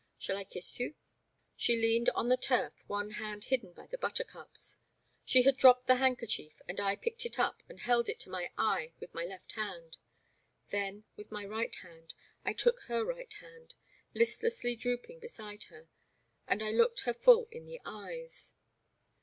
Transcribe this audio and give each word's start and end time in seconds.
Shall 0.17 0.35
I 0.37 0.45
kiss 0.45 0.79
you?" 0.79 0.95
She 1.55 1.75
leaned 1.79 2.09
on 2.15 2.27
the 2.27 2.35
turf, 2.35 2.73
one 2.87 3.11
hand 3.11 3.43
hidden 3.43 3.71
by 3.71 3.85
the 3.85 3.99
buttercups. 3.99 4.79
She 5.25 5.43
had 5.43 5.55
dropped 5.57 5.85
the 5.85 5.97
handkerchief, 5.97 6.59
and 6.67 6.79
I 6.79 6.95
picked 6.95 7.23
it 7.23 7.37
up 7.37 7.61
and 7.69 7.79
held 7.81 8.09
it 8.09 8.19
to 8.21 8.31
my 8.31 8.51
eye 8.57 8.93
with 8.99 9.13
my 9.13 9.25
left 9.25 9.51
hand.' 9.51 9.97
Then, 10.71 11.03
with 11.15 11.31
my 11.31 11.45
right 11.45 11.75
hand, 11.83 12.15
I 12.43 12.53
took 12.53 12.79
her 12.87 13.05
right 13.05 13.31
hand, 13.31 13.75
listlessly 14.15 14.75
drooping 14.75 15.19
beside 15.19 15.65
her, 15.65 15.87
and 16.47 16.63
I 16.63 16.71
looked 16.71 17.01
her 17.01 17.13
full 17.13 17.47
in 17.51 17.67
the 17.67 17.79
eyes. 17.85 18.55